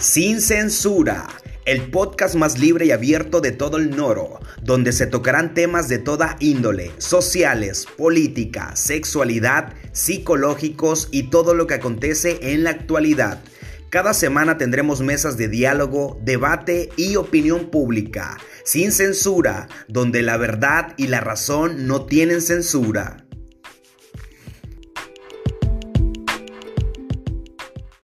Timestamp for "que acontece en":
11.66-12.62